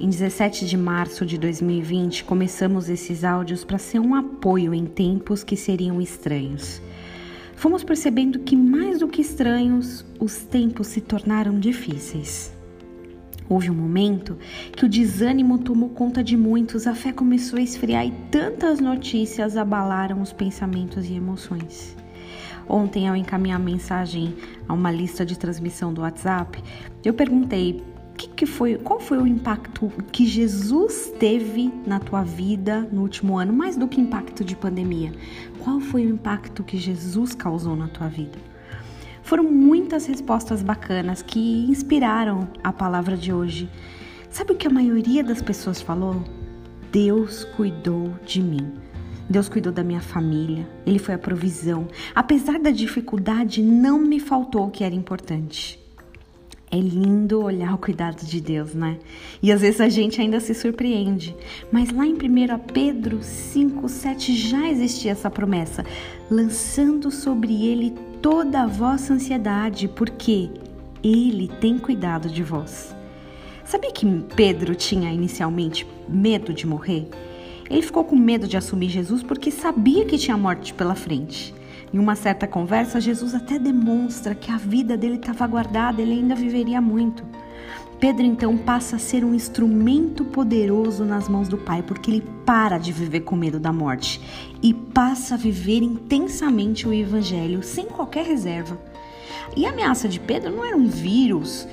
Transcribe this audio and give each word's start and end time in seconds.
em 0.00 0.08
17 0.08 0.66
de 0.66 0.76
março 0.76 1.24
de 1.24 1.38
2020, 1.38 2.24
começamos 2.24 2.88
esses 2.88 3.24
áudios 3.24 3.64
para 3.64 3.78
ser 3.78 4.00
um 4.00 4.14
apoio 4.14 4.74
em 4.74 4.84
tempos 4.86 5.44
que 5.44 5.56
seriam 5.56 6.00
estranhos. 6.00 6.82
Fomos 7.54 7.84
percebendo 7.84 8.40
que, 8.40 8.56
mais 8.56 8.98
do 8.98 9.08
que 9.08 9.22
estranhos, 9.22 10.04
os 10.18 10.38
tempos 10.38 10.88
se 10.88 11.00
tornaram 11.00 11.58
difíceis. 11.58 12.52
Houve 13.48 13.70
um 13.70 13.74
momento 13.74 14.36
que 14.72 14.84
o 14.84 14.88
desânimo 14.88 15.58
tomou 15.58 15.90
conta 15.90 16.24
de 16.24 16.36
muitos, 16.36 16.86
a 16.86 16.94
fé 16.94 17.12
começou 17.12 17.58
a 17.58 17.62
esfriar 17.62 18.06
e 18.06 18.10
tantas 18.30 18.80
notícias 18.80 19.56
abalaram 19.56 20.20
os 20.20 20.32
pensamentos 20.32 21.08
e 21.08 21.14
emoções. 21.14 21.96
Ontem, 22.68 23.06
ao 23.06 23.14
encaminhar 23.14 23.60
mensagem 23.60 24.34
a 24.66 24.72
uma 24.72 24.90
lista 24.90 25.24
de 25.24 25.38
transmissão 25.38 25.92
do 25.92 26.00
WhatsApp, 26.00 26.62
eu 27.04 27.12
perguntei 27.12 27.82
que, 28.24 28.28
que 28.28 28.46
foi, 28.46 28.76
qual 28.76 28.98
foi 28.98 29.18
o 29.18 29.26
impacto 29.26 29.92
que 30.10 30.26
Jesus 30.26 31.12
teve 31.18 31.72
na 31.86 32.00
tua 32.00 32.22
vida 32.22 32.88
no 32.90 33.02
último 33.02 33.36
ano, 33.38 33.52
mais 33.52 33.76
do 33.76 33.86
que 33.86 34.00
impacto 34.00 34.44
de 34.44 34.56
pandemia? 34.56 35.12
Qual 35.60 35.80
foi 35.80 36.06
o 36.06 36.10
impacto 36.10 36.62
que 36.62 36.78
Jesus 36.78 37.34
causou 37.34 37.76
na 37.76 37.88
tua 37.88 38.08
vida? 38.08 38.38
Foram 39.22 39.44
muitas 39.44 40.06
respostas 40.06 40.62
bacanas 40.62 41.22
que 41.22 41.66
inspiraram 41.66 42.48
a 42.62 42.72
palavra 42.72 43.16
de 43.16 43.32
hoje. 43.32 43.68
Sabe 44.30 44.52
o 44.52 44.56
que 44.56 44.66
a 44.66 44.70
maioria 44.70 45.22
das 45.22 45.40
pessoas 45.40 45.80
falou? 45.80 46.22
Deus 46.92 47.44
cuidou 47.56 48.14
de 48.24 48.42
mim. 48.42 48.72
Deus 49.28 49.48
cuidou 49.48 49.72
da 49.72 49.82
minha 49.82 50.02
família, 50.02 50.68
Ele 50.84 50.98
foi 50.98 51.14
a 51.14 51.18
provisão. 51.18 51.88
Apesar 52.14 52.58
da 52.58 52.70
dificuldade, 52.70 53.62
não 53.62 53.98
me 53.98 54.20
faltou 54.20 54.66
o 54.66 54.70
que 54.70 54.84
era 54.84 54.94
importante. 54.94 55.83
É 56.74 56.76
lindo 56.76 57.40
olhar 57.40 57.72
o 57.72 57.78
cuidado 57.78 58.26
de 58.26 58.40
Deus, 58.40 58.74
né? 58.74 58.98
E 59.40 59.52
às 59.52 59.60
vezes 59.60 59.80
a 59.80 59.88
gente 59.88 60.20
ainda 60.20 60.40
se 60.40 60.52
surpreende. 60.52 61.32
Mas 61.70 61.92
lá 61.92 62.04
em 62.04 62.14
1 62.14 62.18
Pedro 62.72 63.22
5, 63.22 63.88
7 63.88 64.36
já 64.36 64.68
existia 64.68 65.12
essa 65.12 65.30
promessa: 65.30 65.86
lançando 66.28 67.12
sobre 67.12 67.64
ele 67.64 67.94
toda 68.20 68.62
a 68.62 68.66
vossa 68.66 69.14
ansiedade, 69.14 69.86
porque 69.86 70.50
ele 71.00 71.46
tem 71.60 71.78
cuidado 71.78 72.28
de 72.28 72.42
vós. 72.42 72.92
Sabia 73.64 73.92
que 73.92 74.04
Pedro 74.34 74.74
tinha 74.74 75.12
inicialmente 75.12 75.86
medo 76.08 76.52
de 76.52 76.66
morrer? 76.66 77.08
Ele 77.70 77.82
ficou 77.82 78.02
com 78.02 78.16
medo 78.16 78.48
de 78.48 78.56
assumir 78.56 78.88
Jesus 78.88 79.22
porque 79.22 79.52
sabia 79.52 80.04
que 80.06 80.18
tinha 80.18 80.36
morte 80.36 80.74
pela 80.74 80.96
frente. 80.96 81.54
Em 81.94 81.98
uma 82.00 82.16
certa 82.16 82.44
conversa, 82.48 83.00
Jesus 83.00 83.36
até 83.36 83.56
demonstra 83.56 84.34
que 84.34 84.50
a 84.50 84.56
vida 84.56 84.96
dele 84.96 85.14
estava 85.14 85.46
guardada, 85.46 86.02
ele 86.02 86.14
ainda 86.14 86.34
viveria 86.34 86.80
muito. 86.80 87.24
Pedro 88.00 88.24
então 88.24 88.56
passa 88.58 88.96
a 88.96 88.98
ser 88.98 89.24
um 89.24 89.32
instrumento 89.32 90.24
poderoso 90.24 91.04
nas 91.04 91.28
mãos 91.28 91.46
do 91.46 91.56
Pai, 91.56 91.84
porque 91.84 92.10
ele 92.10 92.24
para 92.44 92.78
de 92.78 92.90
viver 92.90 93.20
com 93.20 93.36
medo 93.36 93.60
da 93.60 93.72
morte 93.72 94.20
e 94.60 94.74
passa 94.74 95.34
a 95.34 95.38
viver 95.38 95.84
intensamente 95.84 96.88
o 96.88 96.92
Evangelho 96.92 97.62
sem 97.62 97.86
qualquer 97.86 98.26
reserva. 98.26 98.76
E 99.56 99.64
a 99.64 99.70
ameaça 99.70 100.08
de 100.08 100.18
Pedro 100.18 100.50
não 100.50 100.64
era 100.64 100.76
um 100.76 100.88
vírus 100.88 101.64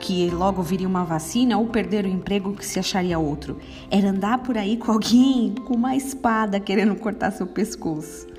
que 0.00 0.30
logo 0.30 0.62
viria 0.62 0.88
uma 0.88 1.04
vacina 1.04 1.58
ou 1.58 1.66
perder 1.66 2.06
o 2.06 2.08
emprego 2.08 2.54
que 2.54 2.64
se 2.64 2.78
acharia 2.78 3.18
outro. 3.18 3.58
Era 3.90 4.08
andar 4.08 4.38
por 4.38 4.56
aí 4.56 4.78
com 4.78 4.90
alguém 4.90 5.54
com 5.66 5.74
uma 5.74 5.94
espada 5.94 6.58
querendo 6.58 6.96
cortar 6.96 7.30
seu 7.30 7.46
pescoço 7.46 8.35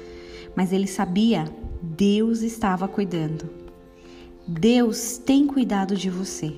mas 0.57 0.73
ele 0.73 0.87
sabia, 0.87 1.45
Deus 1.83 2.41
estava 2.41 2.87
cuidando. 2.87 3.47
Deus 4.47 5.19
tem 5.19 5.45
cuidado 5.45 5.95
de 5.95 6.09
você. 6.09 6.51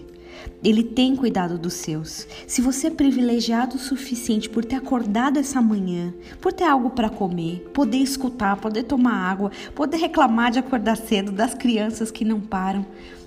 Ele 0.63 0.85
tem 0.85 1.17
cuidado 1.17 1.57
dos 1.57 1.73
seus. 1.73 2.25
Se 2.47 2.61
você 2.61 2.87
é 2.87 2.91
privilegiado 2.91 3.75
o 3.75 3.79
suficiente 3.79 4.49
por 4.49 4.63
ter 4.63 4.77
acordado 4.77 5.37
essa 5.37 5.61
manhã, 5.61 6.13
por 6.39 6.53
ter 6.53 6.63
algo 6.63 6.91
para 6.91 7.09
comer, 7.09 7.69
poder 7.73 7.97
escutar, 7.97 8.55
poder 8.55 8.83
tomar 8.83 9.15
água, 9.15 9.51
poder 9.75 9.97
reclamar 9.97 10.49
de 10.51 10.59
acordar 10.59 10.95
cedo 10.95 11.33
das 11.33 11.53
crianças 11.53 12.09
que 12.09 12.23
não 12.23 12.39
param, 12.39 12.85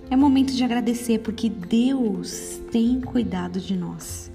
é 0.08 0.16
momento 0.16 0.54
de 0.54 0.64
agradecer 0.64 1.18
porque 1.18 1.50
Deus 1.50 2.62
tem 2.70 2.98
cuidado 2.98 3.60
de 3.60 3.76
nós. 3.76 4.31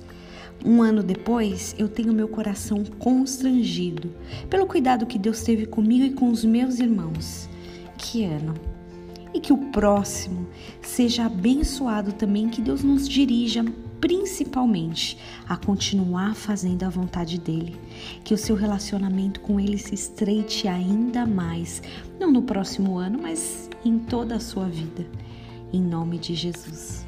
Um 0.66 0.82
ano 0.82 1.04
depois, 1.04 1.76
eu 1.78 1.88
tenho 1.88 2.14
meu 2.14 2.28
coração 2.28 2.84
constrangido 3.00 4.12
pelo 4.50 4.66
cuidado 4.66 5.06
que 5.06 5.20
Deus 5.20 5.42
teve 5.42 5.66
comigo 5.66 6.06
e 6.06 6.14
com 6.14 6.30
os 6.30 6.44
meus 6.44 6.80
irmãos. 6.80 7.50
Que 7.98 8.24
ano! 8.24 8.56
E 9.34 9.40
que 9.40 9.54
o 9.54 9.58
próximo 9.72 10.48
seja 10.82 11.26
abençoado 11.26 12.12
também, 12.12 12.50
que 12.50 12.62
Deus 12.62 12.84
nos 12.84 13.08
dirija 13.08 13.64
principalmente 14.00 15.18
a 15.48 15.58
continuar 15.58 16.36
fazendo 16.36 16.84
a 16.84 16.90
vontade 16.90 17.40
dele, 17.40 17.76
que 18.24 18.34
o 18.34 18.38
seu 18.38 18.56
relacionamento 18.56 19.40
com 19.42 19.60
ele 19.60 19.78
se 19.78 19.94
estreite 19.94 20.68
ainda 20.68 21.26
mais, 21.26 21.82
não 22.20 22.32
no 22.32 22.42
próximo 22.42 22.98
ano, 22.98 23.20
mas 23.22 23.70
em 23.84 23.98
toda 24.00 24.36
a 24.36 24.40
sua 24.40 24.68
vida. 24.68 25.06
Em 25.74 25.82
nome 25.82 26.18
de 26.18 26.34
Jesus. 26.34 27.06